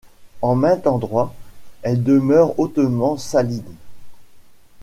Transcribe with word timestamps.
En 0.41 0.55
maints 0.55 0.87
endroits, 0.87 1.31
elle 1.83 2.01
demeure 2.01 2.57
hautement 2.59 3.17
saline. 3.17 3.75